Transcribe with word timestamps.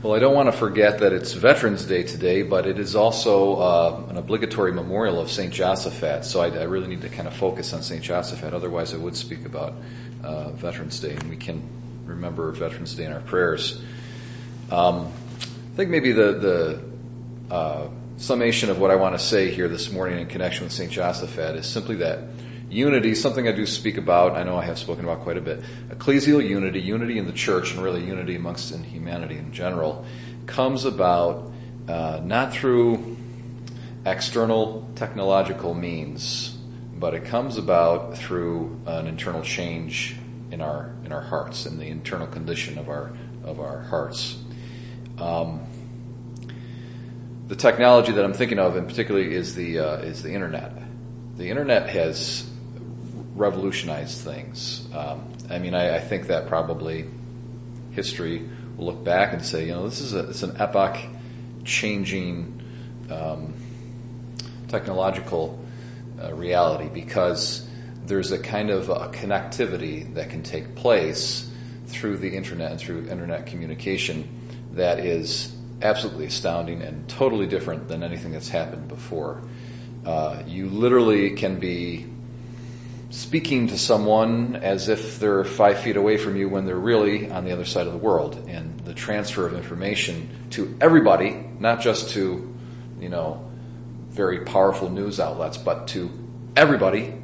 Well, 0.00 0.14
I 0.14 0.20
don't 0.20 0.34
want 0.34 0.46
to 0.46 0.56
forget 0.56 1.00
that 1.00 1.12
it's 1.12 1.32
Veterans 1.32 1.84
Day 1.84 2.04
today, 2.04 2.42
but 2.42 2.68
it 2.68 2.78
is 2.78 2.94
also 2.94 3.56
uh, 3.56 4.04
an 4.10 4.16
obligatory 4.16 4.70
memorial 4.70 5.20
of 5.20 5.28
St. 5.28 5.52
Josaphat. 5.52 6.24
So 6.24 6.40
I, 6.40 6.50
I, 6.50 6.62
really 6.64 6.86
need 6.86 7.00
to 7.02 7.08
kind 7.08 7.26
of 7.26 7.34
focus 7.34 7.72
on 7.72 7.82
St. 7.82 8.04
Josaphat. 8.04 8.52
Otherwise, 8.52 8.94
I 8.94 8.96
would 8.98 9.16
speak 9.16 9.44
about 9.44 9.74
uh, 10.22 10.50
Veterans 10.50 11.00
Day, 11.00 11.14
and 11.16 11.28
we 11.28 11.36
can 11.36 11.68
remember 12.04 12.52
Veterans 12.52 12.94
Day 12.94 13.06
in 13.06 13.12
our 13.12 13.18
prayers. 13.18 13.82
Um, 14.70 15.10
I 15.72 15.76
think 15.76 15.90
maybe 15.90 16.12
the 16.12 16.32
the 17.50 17.52
uh, 17.52 17.88
summation 18.18 18.70
of 18.70 18.78
what 18.78 18.92
I 18.92 18.94
want 18.94 19.18
to 19.18 19.24
say 19.24 19.50
here 19.50 19.66
this 19.66 19.90
morning 19.90 20.20
in 20.20 20.28
connection 20.28 20.62
with 20.62 20.72
St. 20.72 20.92
Josaphat 20.92 21.56
is 21.56 21.66
simply 21.66 21.96
that 21.96 22.20
unity, 22.70 23.14
something 23.14 23.46
I 23.48 23.52
do 23.52 23.66
speak 23.66 23.96
about, 23.96 24.36
I 24.36 24.42
know 24.42 24.56
I 24.56 24.64
have 24.64 24.78
spoken 24.78 25.04
about 25.04 25.20
quite 25.20 25.36
a 25.36 25.40
bit, 25.40 25.62
ecclesial 25.88 26.46
unity, 26.46 26.80
unity 26.80 27.18
in 27.18 27.26
the 27.26 27.32
church, 27.32 27.72
and 27.72 27.82
really 27.82 28.04
unity 28.04 28.36
amongst 28.36 28.72
in 28.72 28.84
humanity 28.84 29.36
in 29.36 29.52
general, 29.52 30.04
comes 30.46 30.84
about 30.84 31.52
uh, 31.88 32.20
not 32.22 32.52
through 32.52 33.16
external 34.04 34.88
technological 34.94 35.74
means, 35.74 36.56
but 36.98 37.14
it 37.14 37.26
comes 37.26 37.56
about 37.56 38.18
through 38.18 38.80
an 38.86 39.06
internal 39.06 39.42
change 39.42 40.16
in 40.50 40.60
our 40.60 40.92
in 41.04 41.12
our 41.12 41.20
hearts 41.20 41.66
and 41.66 41.78
the 41.78 41.86
internal 41.86 42.26
condition 42.26 42.78
of 42.78 42.88
our 42.88 43.12
of 43.44 43.60
our 43.60 43.80
hearts. 43.80 44.36
Um, 45.18 45.66
the 47.46 47.56
technology 47.56 48.12
that 48.12 48.24
I'm 48.24 48.34
thinking 48.34 48.58
of, 48.58 48.76
in 48.76 48.86
particularly, 48.86 49.34
is 49.34 49.54
the 49.54 49.78
uh, 49.78 49.96
is 49.98 50.22
the 50.22 50.32
internet. 50.32 50.72
The 51.36 51.50
internet 51.50 51.88
has 51.90 52.47
revolutionized 53.38 54.18
things. 54.24 54.86
Um, 54.92 55.32
I 55.48 55.58
mean, 55.58 55.74
I, 55.74 55.96
I, 55.96 56.00
think 56.00 56.26
that 56.26 56.48
probably 56.48 57.08
history 57.92 58.48
will 58.76 58.86
look 58.86 59.04
back 59.04 59.32
and 59.32 59.44
say, 59.44 59.66
you 59.66 59.72
know, 59.72 59.88
this 59.88 60.00
is 60.00 60.12
a, 60.12 60.30
it's 60.30 60.42
an 60.42 60.56
epoch 60.58 60.98
changing 61.64 62.60
um, 63.10 63.54
technological 64.68 65.64
uh, 66.20 66.34
reality 66.34 66.88
because 66.92 67.66
there's 68.06 68.32
a 68.32 68.38
kind 68.38 68.70
of 68.70 68.88
a 68.88 69.08
connectivity 69.08 70.14
that 70.14 70.30
can 70.30 70.42
take 70.42 70.74
place 70.74 71.48
through 71.86 72.16
the 72.18 72.34
internet 72.36 72.72
and 72.72 72.80
through 72.80 73.06
internet 73.08 73.46
communication 73.46 74.28
that 74.72 74.98
is 74.98 75.54
absolutely 75.80 76.26
astounding 76.26 76.82
and 76.82 77.08
totally 77.08 77.46
different 77.46 77.88
than 77.88 78.02
anything 78.02 78.32
that's 78.32 78.48
happened 78.48 78.88
before. 78.88 79.42
Uh, 80.04 80.42
you 80.46 80.68
literally 80.68 81.36
can 81.36 81.58
be 81.60 82.06
speaking 83.10 83.68
to 83.68 83.78
someone 83.78 84.56
as 84.56 84.88
if 84.88 85.18
they're 85.18 85.44
five 85.44 85.80
feet 85.80 85.96
away 85.96 86.18
from 86.18 86.36
you 86.36 86.48
when 86.48 86.66
they're 86.66 86.76
really 86.76 87.30
on 87.30 87.44
the 87.44 87.52
other 87.52 87.64
side 87.64 87.86
of 87.86 87.92
the 87.92 87.98
world. 87.98 88.48
And 88.48 88.80
the 88.80 88.94
transfer 88.94 89.46
of 89.46 89.54
information 89.54 90.28
to 90.50 90.76
everybody, 90.80 91.30
not 91.58 91.80
just 91.80 92.10
to, 92.10 92.54
you 93.00 93.08
know, 93.08 93.50
very 94.10 94.44
powerful 94.44 94.90
news 94.90 95.20
outlets, 95.20 95.56
but 95.56 95.88
to 95.88 96.10
everybody 96.56 97.14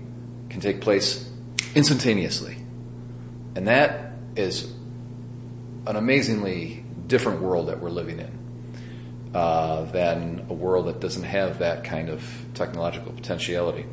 can 0.49 0.61
take 0.61 0.81
place 0.81 1.29
instantaneously. 1.75 2.57
And 3.57 3.69
that 3.69 4.13
is 4.37 4.65
an 5.87 5.97
amazingly 5.97 6.85
different 7.07 7.43
world 7.43 7.69
that 7.69 7.81
we're 7.81 7.91
living 7.91 8.21
in. 8.21 8.45
Uh, 9.35 9.83
than 9.87 10.47
a 10.49 10.55
world 10.55 10.87
that 10.87 11.01
doesn't 11.01 11.25
have 11.25 11.59
that 11.59 11.83
kind 11.83 12.09
of 12.09 12.25
technological 12.55 13.11
potentiality. 13.11 13.85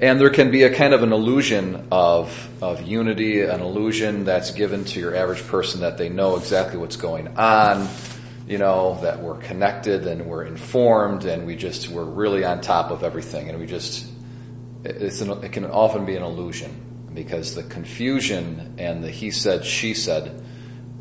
And 0.00 0.20
there 0.20 0.30
can 0.30 0.50
be 0.50 0.64
a 0.64 0.74
kind 0.74 0.92
of 0.92 1.04
an 1.04 1.12
illusion 1.12 1.88
of, 1.92 2.48
of 2.60 2.82
unity, 2.82 3.42
an 3.42 3.60
illusion 3.60 4.24
that's 4.24 4.50
given 4.50 4.84
to 4.86 5.00
your 5.00 5.14
average 5.14 5.46
person 5.46 5.82
that 5.82 5.98
they 5.98 6.08
know 6.08 6.36
exactly 6.36 6.78
what's 6.78 6.96
going 6.96 7.36
on, 7.36 7.88
you 8.48 8.58
know, 8.58 8.98
that 9.02 9.22
we're 9.22 9.38
connected 9.38 10.08
and 10.08 10.26
we're 10.26 10.44
informed 10.44 11.26
and 11.26 11.46
we 11.46 11.54
just, 11.54 11.88
we're 11.88 12.04
really 12.04 12.44
on 12.44 12.60
top 12.60 12.90
of 12.90 13.04
everything. 13.04 13.48
And 13.48 13.60
we 13.60 13.66
just, 13.66 14.04
it's 14.84 15.20
an, 15.20 15.44
it 15.44 15.52
can 15.52 15.64
often 15.64 16.06
be 16.06 16.16
an 16.16 16.24
illusion 16.24 17.10
because 17.14 17.54
the 17.54 17.62
confusion 17.62 18.74
and 18.78 19.04
the 19.04 19.10
he 19.10 19.30
said, 19.30 19.64
she 19.64 19.94
said, 19.94 20.42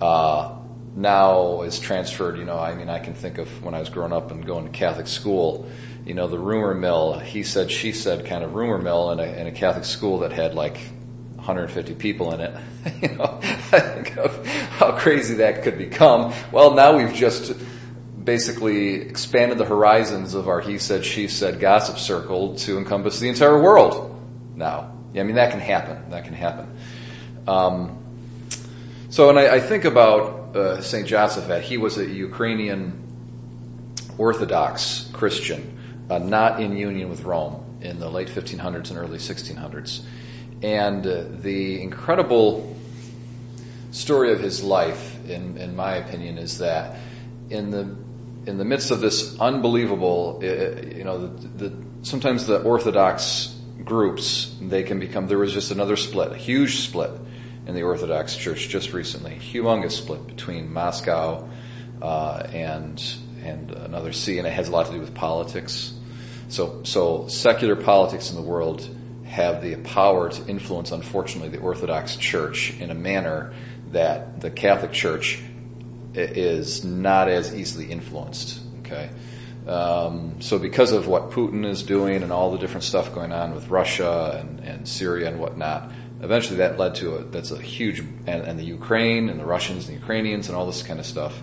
uh, 0.01 0.55
now 0.95 1.63
is 1.63 1.79
transferred, 1.79 2.37
you 2.37 2.45
know, 2.45 2.59
I 2.59 2.75
mean, 2.75 2.89
I 2.89 2.99
can 2.99 3.15
think 3.15 3.39
of 3.39 3.63
when 3.63 3.73
I 3.73 3.79
was 3.79 3.89
growing 3.89 4.13
up 4.13 4.29
and 4.29 4.45
going 4.45 4.65
to 4.65 4.71
Catholic 4.71 5.07
school, 5.07 5.67
you 6.05 6.13
know, 6.13 6.27
the 6.27 6.39
rumor 6.39 6.73
mill, 6.73 7.17
he 7.17 7.43
said, 7.43 7.71
she 7.71 7.93
said 7.93 8.25
kind 8.25 8.43
of 8.43 8.53
rumor 8.53 8.77
mill 8.77 9.11
in 9.11 9.19
a, 9.19 9.23
in 9.23 9.47
a 9.47 9.51
Catholic 9.51 9.85
school 9.85 10.19
that 10.19 10.33
had 10.33 10.53
like 10.53 10.77
150 11.35 11.95
people 11.95 12.33
in 12.33 12.41
it. 12.41 12.55
you 13.01 13.15
know, 13.15 13.39
I 13.41 13.79
think 13.79 14.17
of 14.17 14.45
how 14.45 14.97
crazy 14.97 15.35
that 15.35 15.63
could 15.63 15.77
become. 15.77 16.33
Well, 16.51 16.73
now 16.73 16.97
we've 16.97 17.13
just 17.13 17.53
basically 18.21 18.95
expanded 18.95 19.57
the 19.57 19.65
horizons 19.65 20.33
of 20.33 20.47
our 20.47 20.61
he 20.61 20.77
said, 20.77 21.05
she 21.05 21.27
said 21.27 21.59
gossip 21.59 21.97
circle 21.97 22.55
to 22.55 22.77
encompass 22.77 23.19
the 23.19 23.29
entire 23.29 23.61
world 23.61 24.21
now. 24.55 24.91
Yeah, 25.13 25.21
I 25.21 25.23
mean, 25.25 25.35
that 25.35 25.51
can 25.51 25.59
happen. 25.59 26.09
That 26.09 26.25
can 26.25 26.33
happen. 26.33 26.77
Um, 27.47 27.97
so, 29.09 29.29
and 29.29 29.37
I, 29.37 29.55
I 29.55 29.59
think 29.59 29.85
about 29.85 30.55
uh, 30.55 30.81
St. 30.81 31.07
Josaphat. 31.07 31.61
He 31.61 31.77
was 31.77 31.97
a 31.97 32.05
Ukrainian 32.05 32.99
Orthodox 34.17 35.09
Christian 35.13 35.79
not 36.09 36.61
in 36.61 36.75
union 36.75 37.09
with 37.09 37.23
Rome 37.23 37.63
in 37.81 37.99
the 37.99 38.09
late 38.09 38.29
1500s 38.29 38.89
and 38.89 38.97
early 38.97 39.17
1600s. 39.17 40.01
And 40.61 41.05
uh, 41.05 41.23
the 41.29 41.81
incredible 41.81 42.75
story 43.91 44.31
of 44.31 44.39
his 44.39 44.63
life, 44.63 45.27
in, 45.27 45.57
in 45.57 45.75
my 45.75 45.95
opinion, 45.95 46.37
is 46.37 46.59
that 46.59 46.97
in 47.49 47.69
the 47.69 47.95
in 48.45 48.57
the 48.57 48.65
midst 48.65 48.91
of 48.91 48.99
this 48.99 49.39
unbelievable, 49.39 50.41
uh, 50.43 50.45
uh, 50.45 50.81
you 50.81 51.03
know, 51.05 51.27
the, 51.27 51.69
the, 51.69 51.77
sometimes 52.01 52.45
the 52.45 52.61
Orthodox 52.61 53.57
groups 53.83 54.53
they 54.61 54.83
can 54.83 54.99
become. 54.99 55.27
There 55.27 55.37
was 55.37 55.53
just 55.53 55.71
another 55.71 55.95
split, 55.95 56.31
a 56.31 56.37
huge 56.37 56.81
split 56.81 57.11
in 57.65 57.75
the 57.75 57.83
Orthodox 57.83 58.35
Church 58.35 58.67
just 58.67 58.91
recently, 58.93 59.35
humongous 59.35 59.91
split 59.91 60.27
between 60.27 60.73
Moscow 60.73 61.49
uh, 62.01 62.47
and 62.51 63.01
and 63.43 63.71
another 63.71 64.13
See, 64.13 64.37
and 64.37 64.47
it 64.47 64.53
has 64.53 64.69
a 64.69 64.71
lot 64.71 64.87
to 64.87 64.93
do 64.93 64.99
with 64.99 65.13
politics. 65.13 65.93
So, 66.49 66.81
so 66.83 67.27
secular 67.27 67.75
politics 67.75 68.29
in 68.29 68.35
the 68.35 68.41
world 68.41 68.87
have 69.25 69.61
the 69.61 69.75
power 69.77 70.29
to 70.29 70.47
influence, 70.47 70.91
unfortunately, 70.91 71.49
the 71.49 71.59
Orthodox 71.63 72.15
Church 72.15 72.79
in 72.79 72.91
a 72.91 72.95
manner 72.95 73.53
that 73.91 74.41
the 74.41 74.51
Catholic 74.51 74.91
Church 74.91 75.39
is 76.13 76.83
not 76.83 77.29
as 77.29 77.55
easily 77.55 77.91
influenced. 77.91 78.59
Okay. 78.79 79.09
Um, 79.67 80.41
so 80.41 80.59
because 80.59 80.91
of 80.91 81.07
what 81.07 81.31
Putin 81.31 81.65
is 81.65 81.83
doing 81.83 82.21
and 82.21 82.31
all 82.31 82.51
the 82.51 82.57
different 82.57 82.83
stuff 82.83 83.15
going 83.15 83.31
on 83.31 83.55
with 83.55 83.69
Russia 83.69 84.37
and, 84.39 84.59
and 84.59 84.87
Syria 84.87 85.29
and 85.29 85.39
whatnot, 85.39 85.91
eventually 86.21 86.57
that 86.57 86.77
led 86.77 86.95
to 86.95 87.15
a, 87.15 87.23
that's 87.23 87.51
a 87.51 87.59
huge, 87.59 87.99
and, 87.99 88.27
and 88.27 88.59
the 88.59 88.65
Ukraine 88.65 89.29
and 89.29 89.39
the 89.39 89.45
Russians 89.45 89.87
and 89.87 89.95
the 89.95 89.99
Ukrainians 89.99 90.49
and 90.49 90.57
all 90.57 90.67
this 90.67 90.83
kind 90.83 90.99
of 90.99 91.05
stuff 91.05 91.33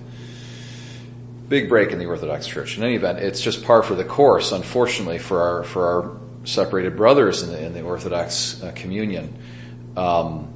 big 1.50 1.68
break 1.68 1.90
in 1.90 1.98
the 1.98 2.06
Orthodox 2.06 2.46
Church. 2.46 2.78
In 2.78 2.84
any 2.84 2.94
event, 2.94 3.18
it's 3.18 3.42
just 3.42 3.64
par 3.64 3.82
for 3.82 3.96
the 3.96 4.04
course, 4.04 4.52
unfortunately, 4.52 5.18
for 5.18 5.42
our 5.42 5.64
for 5.64 5.86
our 5.86 6.20
separated 6.44 6.96
brothers 6.96 7.42
in 7.42 7.50
the, 7.50 7.62
in 7.62 7.74
the 7.74 7.82
Orthodox 7.82 8.62
uh, 8.62 8.72
communion. 8.74 9.36
Um, 9.96 10.54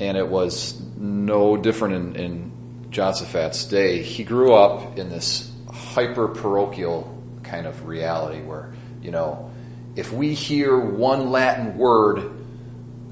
and 0.00 0.16
it 0.16 0.26
was 0.26 0.80
no 0.96 1.56
different 1.56 1.94
in, 1.94 2.16
in 2.16 2.86
Josaphat's 2.90 3.66
day. 3.66 4.02
He 4.02 4.24
grew 4.24 4.54
up 4.54 4.98
in 4.98 5.10
this 5.10 5.48
hyper 5.70 6.28
parochial 6.28 7.22
kind 7.44 7.66
of 7.66 7.86
reality 7.86 8.40
where, 8.40 8.72
you 9.02 9.12
know, 9.12 9.52
if 9.94 10.12
we 10.12 10.34
hear 10.34 10.76
one 10.76 11.30
Latin 11.30 11.76
word 11.76 12.32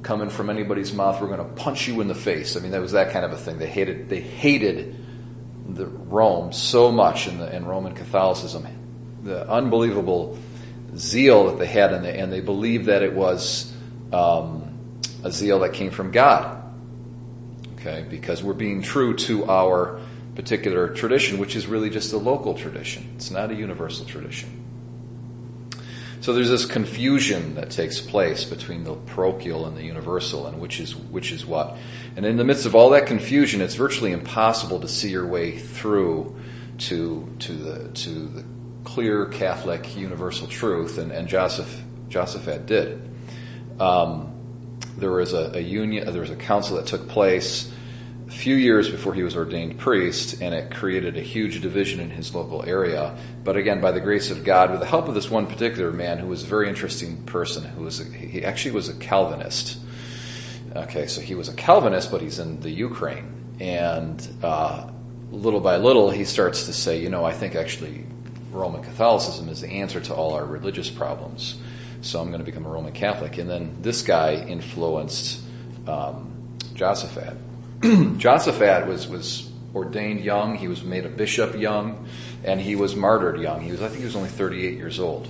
coming 0.02 0.30
from 0.30 0.50
anybody's 0.50 0.92
mouth, 0.92 1.20
we're 1.20 1.28
going 1.28 1.38
to 1.38 1.62
punch 1.62 1.86
you 1.86 2.00
in 2.00 2.08
the 2.08 2.16
face. 2.16 2.56
I 2.56 2.60
mean, 2.60 2.72
that 2.72 2.80
was 2.80 2.92
that 2.92 3.12
kind 3.12 3.24
of 3.24 3.32
a 3.32 3.36
thing. 3.36 3.58
They 3.58 3.68
hated, 3.68 4.08
they 4.08 4.20
hated 4.20 5.01
the 5.68 5.86
Rome 5.86 6.52
so 6.52 6.90
much 6.90 7.28
in, 7.28 7.38
the, 7.38 7.54
in 7.54 7.64
Roman 7.64 7.94
Catholicism, 7.94 8.66
the 9.22 9.48
unbelievable 9.48 10.38
zeal 10.96 11.46
that 11.46 11.58
they 11.58 11.66
had, 11.66 11.90
they, 12.02 12.18
and 12.18 12.32
they 12.32 12.40
believed 12.40 12.86
that 12.86 13.02
it 13.02 13.14
was 13.14 13.72
um, 14.12 14.78
a 15.24 15.30
zeal 15.30 15.60
that 15.60 15.72
came 15.72 15.90
from 15.90 16.10
God. 16.10 16.58
Okay, 17.76 18.04
because 18.08 18.42
we're 18.42 18.52
being 18.52 18.82
true 18.82 19.16
to 19.16 19.46
our 19.50 20.00
particular 20.34 20.88
tradition, 20.88 21.38
which 21.38 21.56
is 21.56 21.66
really 21.66 21.90
just 21.90 22.12
a 22.12 22.18
local 22.18 22.54
tradition. 22.54 23.12
It's 23.16 23.30
not 23.30 23.50
a 23.50 23.54
universal 23.54 24.06
tradition. 24.06 24.61
So 26.22 26.34
there's 26.34 26.48
this 26.48 26.66
confusion 26.66 27.56
that 27.56 27.70
takes 27.70 28.00
place 28.00 28.44
between 28.44 28.84
the 28.84 28.94
parochial 28.94 29.66
and 29.66 29.76
the 29.76 29.82
universal, 29.82 30.46
and 30.46 30.60
which 30.60 30.78
is 30.78 30.94
which 30.94 31.32
is 31.32 31.44
what. 31.44 31.76
And 32.14 32.24
in 32.24 32.36
the 32.36 32.44
midst 32.44 32.64
of 32.64 32.76
all 32.76 32.90
that 32.90 33.06
confusion, 33.06 33.60
it's 33.60 33.74
virtually 33.74 34.12
impossible 34.12 34.80
to 34.80 34.88
see 34.88 35.10
your 35.10 35.26
way 35.26 35.58
through 35.58 36.36
to 36.78 37.28
to 37.40 37.52
the 37.52 37.88
to 37.88 38.10
the 38.10 38.44
clear 38.84 39.26
Catholic 39.26 39.96
universal 39.96 40.46
truth, 40.46 40.98
and, 40.98 41.10
and 41.10 41.26
Joseph 41.26 41.82
Josaphat 42.08 42.66
did. 42.66 43.02
Um, 43.80 44.78
there 44.96 45.10
was 45.10 45.32
a, 45.32 45.52
a 45.56 45.60
union, 45.60 46.12
there 46.12 46.20
was 46.20 46.30
a 46.30 46.36
council 46.36 46.76
that 46.76 46.86
took 46.86 47.08
place 47.08 47.68
few 48.32 48.56
years 48.56 48.88
before 48.88 49.14
he 49.14 49.22
was 49.22 49.36
ordained 49.36 49.78
priest, 49.78 50.40
and 50.40 50.54
it 50.54 50.74
created 50.74 51.16
a 51.16 51.20
huge 51.20 51.60
division 51.60 52.00
in 52.00 52.10
his 52.10 52.34
local 52.34 52.64
area. 52.64 53.16
But 53.44 53.56
again, 53.56 53.80
by 53.80 53.92
the 53.92 54.00
grace 54.00 54.30
of 54.30 54.44
God, 54.44 54.70
with 54.70 54.80
the 54.80 54.86
help 54.86 55.08
of 55.08 55.14
this 55.14 55.30
one 55.30 55.46
particular 55.46 55.92
man 55.92 56.18
who 56.18 56.26
was 56.26 56.42
a 56.42 56.46
very 56.46 56.68
interesting 56.68 57.22
person, 57.24 57.64
who 57.64 57.84
was 57.84 58.00
a, 58.00 58.04
he 58.04 58.44
actually 58.44 58.72
was 58.72 58.88
a 58.88 58.94
Calvinist. 58.94 59.78
Okay, 60.74 61.06
so 61.06 61.20
he 61.20 61.34
was 61.34 61.48
a 61.48 61.54
Calvinist, 61.54 62.10
but 62.10 62.20
he's 62.20 62.38
in 62.38 62.60
the 62.60 62.70
Ukraine, 62.70 63.56
and 63.60 64.26
uh, 64.42 64.90
little 65.30 65.60
by 65.60 65.76
little, 65.76 66.10
he 66.10 66.24
starts 66.24 66.66
to 66.66 66.72
say, 66.72 67.00
you 67.00 67.10
know, 67.10 67.24
I 67.24 67.32
think 67.32 67.54
actually 67.54 68.06
Roman 68.52 68.82
Catholicism 68.82 69.48
is 69.48 69.60
the 69.60 69.68
answer 69.68 70.00
to 70.00 70.14
all 70.14 70.34
our 70.34 70.44
religious 70.44 70.90
problems. 70.90 71.58
So 72.02 72.20
I'm 72.20 72.28
going 72.28 72.40
to 72.40 72.44
become 72.44 72.66
a 72.66 72.68
Roman 72.68 72.92
Catholic. 72.92 73.38
And 73.38 73.48
then 73.48 73.78
this 73.80 74.02
guy 74.02 74.34
influenced 74.34 75.40
um, 75.86 76.32
Josaphat. 76.74 77.36
Josaphat 78.18 78.86
was 78.86 79.08
was 79.08 79.50
ordained 79.74 80.20
young. 80.20 80.54
He 80.54 80.68
was 80.68 80.82
made 80.82 81.04
a 81.04 81.08
bishop 81.08 81.56
young, 81.56 82.06
and 82.44 82.60
he 82.60 82.76
was 82.76 82.94
martyred 82.94 83.40
young. 83.40 83.60
He 83.60 83.72
was, 83.72 83.82
I 83.82 83.88
think, 83.88 84.00
he 84.00 84.04
was 84.04 84.14
only 84.14 84.28
38 84.28 84.76
years 84.76 85.00
old, 85.00 85.28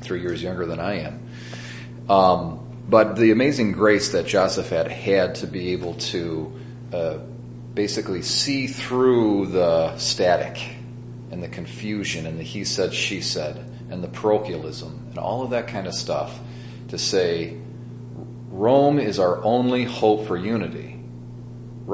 three 0.00 0.20
years 0.20 0.42
younger 0.42 0.66
than 0.66 0.78
I 0.78 1.00
am. 1.00 1.30
Um, 2.08 2.84
but 2.88 3.16
the 3.16 3.30
amazing 3.30 3.72
grace 3.72 4.12
that 4.12 4.26
Josaphat 4.26 4.88
had 4.90 5.36
to 5.36 5.46
be 5.46 5.72
able 5.72 5.94
to 5.94 6.60
uh, 6.92 7.18
basically 7.74 8.22
see 8.22 8.66
through 8.66 9.46
the 9.46 9.96
static 9.96 10.58
and 11.30 11.42
the 11.42 11.48
confusion 11.48 12.26
and 12.26 12.38
the 12.38 12.42
he 12.42 12.64
said, 12.64 12.92
she 12.92 13.22
said, 13.22 13.56
and 13.90 14.02
the 14.04 14.08
parochialism 14.08 15.06
and 15.10 15.18
all 15.18 15.42
of 15.42 15.50
that 15.50 15.68
kind 15.68 15.86
of 15.86 15.94
stuff 15.94 16.38
to 16.88 16.98
say 16.98 17.56
Rome 18.48 18.98
is 18.98 19.18
our 19.18 19.42
only 19.42 19.84
hope 19.84 20.26
for 20.26 20.36
unity. 20.36 20.99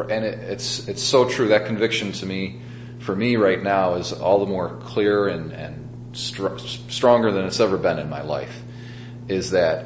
And 0.02 0.24
it, 0.24 0.38
it's 0.38 0.88
it's 0.88 1.02
so 1.02 1.28
true. 1.28 1.48
That 1.48 1.66
conviction 1.66 2.12
to 2.12 2.26
me, 2.26 2.60
for 3.00 3.14
me 3.14 3.36
right 3.36 3.62
now, 3.62 3.94
is 3.94 4.12
all 4.12 4.40
the 4.40 4.46
more 4.46 4.80
clear 4.84 5.28
and, 5.28 5.52
and 5.52 6.16
str- 6.16 6.58
stronger 6.58 7.32
than 7.32 7.44
it's 7.44 7.60
ever 7.60 7.76
been 7.78 7.98
in 7.98 8.08
my 8.08 8.22
life. 8.22 8.62
Is 9.28 9.50
that 9.50 9.84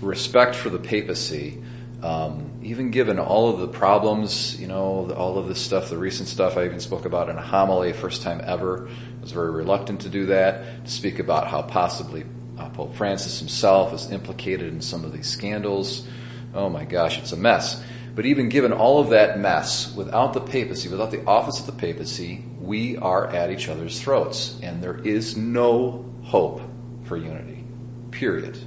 respect 0.00 0.54
for 0.54 0.70
the 0.70 0.78
papacy 0.78 1.62
um, 2.02 2.60
even 2.62 2.90
given 2.90 3.18
all 3.18 3.50
of 3.50 3.60
the 3.60 3.68
problems, 3.68 4.58
you 4.58 4.66
know, 4.66 5.12
all 5.12 5.38
of 5.38 5.48
this 5.48 5.60
stuff, 5.60 5.90
the 5.90 5.98
recent 5.98 6.28
stuff 6.28 6.56
I 6.56 6.64
even 6.64 6.80
spoke 6.80 7.04
about 7.04 7.28
in 7.28 7.36
a 7.36 7.42
homily, 7.42 7.92
first 7.92 8.22
time 8.22 8.40
ever. 8.42 8.88
I 8.88 9.20
was 9.20 9.32
very 9.32 9.50
reluctant 9.50 10.02
to 10.02 10.08
do 10.08 10.26
that, 10.26 10.86
to 10.86 10.90
speak 10.90 11.18
about 11.18 11.46
how 11.46 11.62
possibly 11.62 12.24
uh, 12.58 12.70
Pope 12.70 12.94
Francis 12.94 13.38
himself 13.38 13.92
is 13.92 14.10
implicated 14.10 14.72
in 14.72 14.80
some 14.80 15.04
of 15.04 15.12
these 15.12 15.28
scandals. 15.28 16.06
Oh 16.54 16.70
my 16.70 16.84
gosh, 16.84 17.18
it's 17.18 17.32
a 17.32 17.36
mess. 17.36 17.82
But 18.14 18.26
even 18.26 18.48
given 18.48 18.72
all 18.72 19.00
of 19.00 19.10
that 19.10 19.38
mess, 19.38 19.94
without 19.94 20.32
the 20.32 20.40
papacy, 20.40 20.88
without 20.88 21.10
the 21.10 21.24
office 21.24 21.60
of 21.60 21.66
the 21.66 21.72
papacy, 21.72 22.44
we 22.60 22.96
are 22.96 23.26
at 23.26 23.50
each 23.50 23.68
other's 23.68 24.00
throats. 24.00 24.58
And 24.62 24.82
there 24.82 24.98
is 24.98 25.36
no 25.36 26.04
hope 26.24 26.60
for 27.04 27.16
unity. 27.16 27.64
Period. 28.10 28.58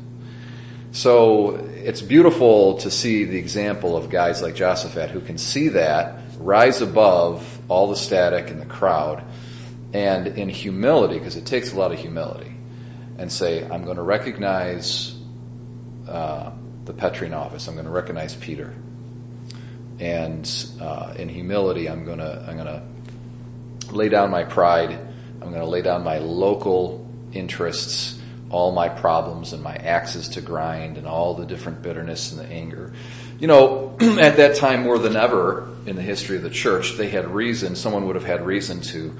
So 0.92 1.56
it's 1.56 2.02
beautiful 2.02 2.78
to 2.80 2.92
see 2.92 3.26
the 3.26 3.38
example 3.38 3.98
of 3.98 4.10
guys 4.10 4.42
like 4.44 4.56
Josaphat 4.56 5.10
who 5.10 5.22
can 5.22 5.38
see 5.38 5.70
that, 5.70 6.20
rise 6.38 6.82
above 6.82 7.60
all 7.68 7.90
the 7.90 7.96
static 7.96 8.52
and 8.52 8.62
the 8.62 8.66
crowd, 8.68 9.24
and 9.92 10.28
in 10.28 10.50
humility, 10.50 11.18
because 11.18 11.36
it 11.36 11.46
takes 11.46 11.74
a 11.74 11.78
lot 11.78 11.92
of 11.92 12.00
humility, 12.00 12.56
and 13.18 13.32
say, 13.32 13.64
I'm 13.64 13.86
going 13.86 13.98
to 13.98 14.04
recognize 14.04 15.16
uh, 16.08 16.52
the 16.86 16.94
Petrine 16.94 17.34
office. 17.34 17.68
I'm 17.68 17.74
going 17.74 17.86
to 17.86 17.92
recognize 17.92 18.36
Peter, 18.36 18.74
and 20.00 20.50
uh, 20.82 21.14
in 21.18 21.30
humility, 21.30 21.90
I'm 21.90 22.06
going 22.06 22.20
to 22.20 22.46
I'm 22.48 22.58
to 22.58 22.84
lay 23.94 24.10
down 24.10 24.32
my 24.32 24.44
pride. 24.44 24.92
I'm 24.92 25.50
going 25.50 25.62
to 25.62 25.68
lay 25.68 25.82
down 25.82 26.04
my 26.04 26.20
local 26.20 27.08
interests 27.34 28.20
all 28.54 28.72
my 28.72 28.88
problems 28.88 29.52
and 29.52 29.64
my 29.64 29.76
axes 29.76 30.30
to 30.30 30.42
grind 30.42 30.98
and 30.98 31.08
all 31.08 31.34
the 31.34 31.46
different 31.46 31.82
bitterness 31.82 32.32
and 32.32 32.40
the 32.40 32.46
anger. 32.46 32.94
You 33.40 33.48
know, 33.48 33.98
at 34.00 34.38
that 34.38 34.58
time 34.58 34.84
more 34.84 35.00
than 35.00 35.16
ever 35.16 35.68
in 35.88 35.96
the 35.96 36.04
history 36.04 36.38
of 36.38 36.44
the 36.44 36.52
church, 36.52 36.96
they 36.96 37.10
had 37.10 37.28
reason, 37.28 37.76
someone 37.76 38.06
would 38.06 38.16
have 38.16 38.24
had 38.24 38.46
reason 38.46 38.82
to, 38.82 39.18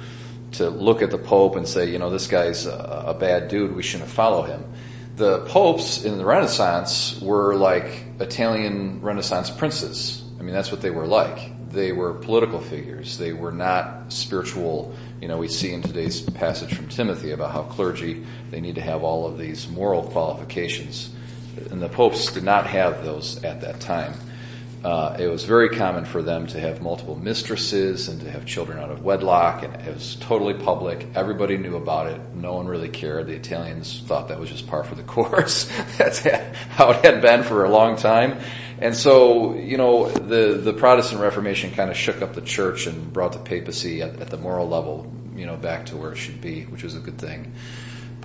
to 0.54 0.70
look 0.70 1.02
at 1.02 1.10
the 1.10 1.18
Pope 1.18 1.56
and 1.56 1.68
say, 1.68 1.90
you 1.90 1.98
know, 1.98 2.12
this 2.12 2.28
guy's 2.28 2.68
a, 2.68 3.06
a 3.08 3.14
bad 3.16 3.48
dude, 3.48 3.76
we 3.76 3.82
shouldn't 3.82 4.12
follow 4.12 4.44
him. 4.44 4.64
The 5.16 5.42
popes 5.46 6.06
in 6.06 6.18
the 6.18 6.26
Renaissance 6.26 7.20
were 7.22 7.56
like 7.56 8.04
Italian 8.20 9.02
Renaissance 9.02 9.52
princes. 9.52 10.23
I 10.44 10.46
mean, 10.46 10.54
that's 10.54 10.74
what 10.74 10.82
they 10.82 10.90
were 10.90 11.08
like. 11.08 11.72
They 11.72 11.94
were 11.94 12.14
political 12.14 12.60
figures. 12.60 13.18
They 13.18 13.32
were 13.32 13.54
not 13.54 14.12
spiritual 14.12 14.94
you 15.24 15.30
know, 15.30 15.38
we 15.38 15.48
see 15.48 15.72
in 15.72 15.82
today's 15.82 16.20
passage 16.20 16.74
from 16.74 16.90
Timothy 16.90 17.32
about 17.32 17.54
how 17.54 17.64
clergy, 17.64 18.26
they 18.52 18.60
need 18.60 18.76
to 18.76 18.82
have 18.82 19.04
all 19.04 19.26
of 19.26 19.38
these 19.38 19.70
moral 19.70 20.04
qualifications. 20.04 21.10
And 21.72 21.82
the 21.82 21.88
popes 21.88 22.34
did 22.34 22.44
not 22.44 22.68
have 22.68 23.06
those 23.06 23.42
at 23.42 23.62
that 23.62 23.80
time. 23.80 24.16
Uh, 24.84 25.16
it 25.18 25.28
was 25.28 25.46
very 25.46 25.70
common 25.70 26.04
for 26.04 26.22
them 26.22 26.46
to 26.46 26.60
have 26.60 26.82
multiple 26.82 27.16
mistresses 27.16 28.10
and 28.10 28.20
to 28.20 28.30
have 28.30 28.46
children 28.46 28.80
out 28.80 28.92
of 28.92 29.02
wedlock, 29.02 29.64
and 29.64 29.74
it 29.76 29.94
was 29.94 30.16
totally 30.16 30.56
public. 30.56 31.08
Everybody 31.16 31.58
knew 31.58 31.78
about 31.78 32.08
it. 32.08 32.20
No 32.36 32.56
one 32.56 32.68
really 32.68 32.90
cared. 32.90 33.28
The 33.28 33.36
Italians 33.36 34.02
thought 34.06 34.28
that 34.28 34.40
was 34.40 34.50
just 34.50 34.68
par 34.68 34.84
for 34.84 34.96
the 34.96 35.04
course. 35.16 35.72
That's 35.98 36.20
how 36.20 36.92
it 36.92 37.06
had 37.06 37.22
been 37.22 37.44
for 37.44 37.64
a 37.64 37.70
long 37.70 37.96
time. 37.96 38.40
And 38.80 38.94
so, 38.94 39.56
you 39.56 39.78
know, 39.78 40.10
the, 40.10 40.56
the 40.56 40.74
Protestant 40.74 41.22
Reformation 41.22 41.72
kind 41.72 41.90
of 41.90 41.96
shook 41.96 42.22
up 42.22 42.34
the 42.34 42.42
church 42.42 42.86
and 42.86 43.14
brought 43.14 43.32
the 43.32 43.40
papacy 43.40 44.02
at, 44.02 44.20
at 44.20 44.30
the 44.30 44.38
moral 44.38 44.68
level, 44.68 45.10
you 45.38 45.46
know, 45.46 45.56
back 45.56 45.86
to 45.88 45.96
where 45.96 46.12
it 46.12 46.18
should 46.18 46.42
be, 46.42 46.64
which 46.64 46.84
was 46.84 46.96
a 46.96 47.00
good 47.00 47.18
thing. 47.18 47.54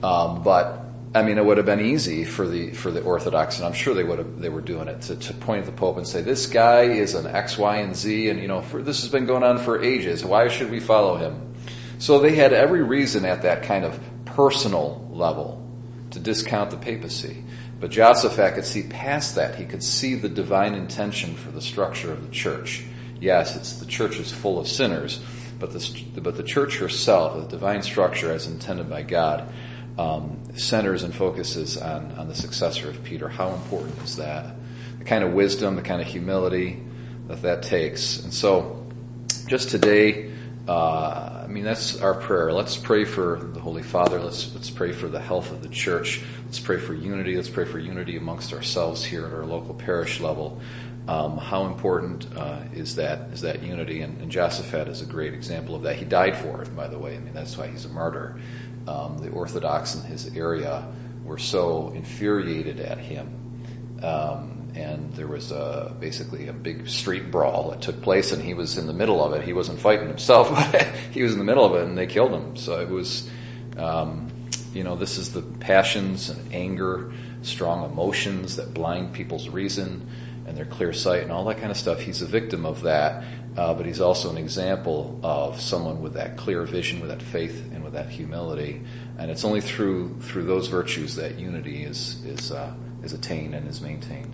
Um, 0.03 0.43
but 0.43 0.88
I 1.15 1.23
mean, 1.23 1.39
it 1.39 1.45
would 1.45 1.57
have 1.57 1.65
been 1.65 1.81
easy 1.81 2.25
for 2.25 2.47
the 2.47 2.73
for 2.73 2.91
the 2.91 3.03
Orthodox, 3.03 3.59
and 3.59 3.67
I'm 3.67 3.73
sure 3.73 3.95
they 3.95 4.05
would 4.05 4.19
have 4.19 4.39
they 4.39 4.51
were 4.51 4.61
doing 4.61 4.89
it 4.89 5.03
to, 5.03 5.17
to 5.17 5.33
point 5.33 5.61
at 5.61 5.67
the 5.67 5.73
Pope 5.73 5.97
and 5.97 6.07
say, 6.07 6.21
"This 6.21 6.47
guy 6.47 6.83
is 6.83 7.15
an 7.15 7.27
X, 7.27 7.57
Y, 7.57 7.77
and 7.79 7.97
Z, 7.97 8.29
and 8.29 8.41
you 8.41 8.49
know, 8.49 8.61
for, 8.61 8.83
this 8.83 9.01
has 9.01 9.11
been 9.11 9.25
going 9.25 9.43
on 9.43 9.59
for 9.59 9.83
ages. 9.83 10.23
Why 10.23 10.49
should 10.49 10.71
we 10.71 10.81
follow 10.81 11.17
him?" 11.17 11.55
So 11.99 12.19
they 12.19 12.35
had 12.35 12.53
every 12.53 12.83
reason 12.83 13.25
at 13.25 13.43
that 13.43 13.63
kind 13.63 13.85
of 13.87 13.99
personal 14.27 15.09
level 15.13 15.67
to 16.11 16.21
discount 16.21 16.71
the 16.71 16.77
papacy. 16.77 17.43
But 17.81 17.91
Josaphat 17.91 18.55
could 18.55 18.67
see 18.67 18.83
past 18.83 19.37
that. 19.37 19.55
He 19.55 19.65
could 19.65 19.83
see 19.83 20.17
the 20.17 20.29
divine 20.29 20.75
intention 20.75 21.37
for 21.37 21.51
the 21.51 21.63
structure 21.63 22.13
of 22.13 22.23
the 22.23 22.33
church. 22.33 22.85
Yes, 23.21 23.57
it's 23.57 23.79
the 23.79 23.87
church 23.87 24.19
is 24.19 24.31
full 24.31 24.61
of 24.61 24.69
sinners, 24.69 25.19
but 25.59 25.73
the 25.73 26.21
but 26.21 26.37
the 26.37 26.43
church 26.43 26.79
herself, 26.79 27.43
the 27.43 27.49
divine 27.49 27.81
structure 27.81 28.31
as 28.31 28.47
intended 28.47 28.91
by 28.91 29.03
God 29.03 29.51
um, 29.99 30.39
centers 30.55 31.03
and 31.03 31.15
focuses 31.15 31.77
on, 31.77 32.13
on 32.13 32.29
the 32.29 32.35
successor 32.35 32.89
of 32.89 33.03
Peter. 33.03 33.29
How 33.29 33.53
important 33.53 33.99
is 34.03 34.17
that? 34.17 34.55
The 35.01 35.05
kind 35.05 35.25
of 35.25 35.33
wisdom, 35.33 35.77
the 35.77 35.83
kind 35.83 36.01
of 36.01 36.07
humility 36.07 36.81
that 37.27 37.43
that 37.43 37.65
takes. 37.65 38.21
And 38.21 38.33
so, 38.33 38.87
just 39.49 39.71
today, 39.71 40.33
uh, 40.69 41.43
I 41.45 41.47
mean, 41.49 41.65
that's 41.65 42.01
our 42.01 42.15
prayer. 42.15 42.53
Let's 42.53 42.77
pray 42.77 43.05
for 43.05 43.37
the 43.37 43.61
Holy 43.61 43.83
Father. 43.83 44.21
Let's 44.21 44.55
let's 44.55 44.71
pray 44.71 44.93
for 44.93 45.09
the 45.09 45.21
health 45.21 45.51
of 45.51 45.63
the 45.63 45.69
church. 45.69 46.23
Let's 46.45 46.61
pray 46.61 46.79
for 46.79 46.95
unity. 46.95 47.37
Let's 47.37 47.49
pray 47.49 47.65
for 47.65 47.79
unity 47.79 48.17
amongst 48.17 48.53
ourselves 48.53 49.05
here 49.05 49.27
at 49.27 49.33
our 49.33 49.45
local 49.45 49.75
parish 49.75 50.21
level. 50.21 50.61
Um, 51.09 51.39
how 51.39 51.65
important 51.65 52.27
uh, 52.37 52.61
is 52.75 52.97
that 52.97 53.31
is 53.33 53.41
that 53.41 53.63
unity? 53.63 54.03
And, 54.03 54.21
and 54.21 54.31
Josaphat 54.31 54.89
is 54.89 55.01
a 55.01 55.07
great 55.07 55.33
example 55.33 55.75
of 55.75 55.83
that. 55.83 55.97
He 55.97 56.05
died 56.05 56.37
for 56.37 56.63
it, 56.63 56.77
by 56.77 56.89
the 56.89 56.99
way. 56.99 57.17
I 57.17 57.19
mean, 57.19 57.33
that's 57.33 57.57
why 57.57 57.69
he's 57.69 57.87
a 57.87 57.89
martyr 57.89 58.39
um, 58.89 59.19
the 59.19 59.29
Orthodox 59.29 59.95
in 59.95 60.03
his 60.03 60.35
area 60.35 60.87
were 61.25 61.39
so 61.39 61.93
infuriated 61.95 62.81
at 62.81 62.99
him. 62.99 64.01
Um, 64.03 64.73
and 64.75 65.13
there 65.13 65.27
was 65.27 65.51
a, 65.51 65.95
basically 65.99 66.49
a 66.49 66.53
big 66.53 66.89
street 66.89 67.31
brawl 67.31 67.71
that 67.71 67.83
took 67.83 68.01
place, 68.01 68.33
and 68.33 68.43
he 68.43 68.55
was 68.55 68.79
in 68.79 68.87
the 68.87 68.93
middle 68.93 69.23
of 69.23 69.35
it. 69.35 69.45
He 69.45 69.53
wasn't 69.53 69.81
fighting 69.81 70.09
himself, 70.09 70.51
but 70.73 70.83
he 71.13 71.23
was 71.23 71.33
in 71.33 71.39
the 71.39 71.45
middle 71.45 71.65
of 71.65 71.75
it, 71.75 71.85
and 71.85 71.99
they 71.99 72.07
killed 72.07 72.33
him. 72.33 72.57
So 72.57 72.81
it 72.81 72.89
was, 72.89 73.29
um, 73.77 74.29
you 74.73 74.85
know, 74.85 74.97
this 74.97 75.19
is 75.19 75.33
the 75.33 75.43
passions 75.43 76.31
and 76.31 76.55
anger, 76.55 77.13
strong 77.43 77.91
emotions 77.91 78.57
that 78.57 78.73
blind 78.73 79.13
people's 79.13 79.49
reason 79.49 80.09
and 80.49 80.57
their 80.57 80.65
clear 80.65 80.93
sight 80.93 81.23
and 81.23 81.31
all 81.31 81.45
that 81.45 81.59
kind 81.59 81.71
of 81.71 81.77
stuff. 81.77 82.01
He's 82.01 82.23
a 82.23 82.27
victim 82.27 82.67
of 82.67 82.83
that, 82.83 83.25
uh, 83.57 83.75
but 83.75 83.87
he's 83.87 84.01
also 84.01 84.31
an 84.31 84.39
example 84.39 85.21
of 85.23 85.61
someone 85.61 86.03
with 86.03 86.15
that 86.15 86.37
clear 86.37 86.65
vision, 86.65 87.01
with 87.01 87.11
that 87.11 87.23
faith, 87.23 87.71
and 87.73 87.85
with 87.85 87.93
that 87.93 88.09
humility. 88.09 88.83
And 89.19 89.31
it's 89.31 89.45
only 89.45 89.61
through 89.61 90.21
through 90.21 90.45
those 90.45 90.69
virtues 90.69 91.17
that 91.17 91.39
unity 91.39 91.85
is 91.85 92.25
is 92.25 92.51
uh, 92.51 92.73
is 93.03 93.13
attained 93.13 93.55
and 93.55 93.69
is 93.69 93.81
maintained. 93.81 94.27